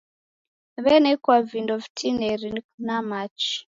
W'enekwa 0.83 1.35
vindo 1.49 1.73
vitineri 1.83 2.49
na 2.85 2.97
machi. 3.09 3.55